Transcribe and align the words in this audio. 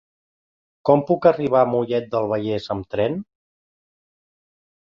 Com 0.89 1.03
puc 1.09 1.27
arribar 1.31 1.61
a 1.67 1.67
Mollet 1.75 2.09
del 2.15 2.31
Vallès 2.33 2.71
amb 2.77 2.89
tren? 2.97 3.23